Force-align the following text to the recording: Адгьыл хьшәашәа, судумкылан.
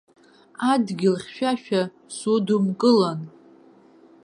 Адгьыл 0.71 1.15
хьшәашәа, 1.23 1.81
судумкылан. 2.15 3.19